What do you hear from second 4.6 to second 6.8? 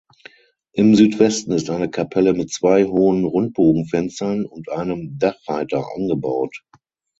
einem Dachreiter angebaut.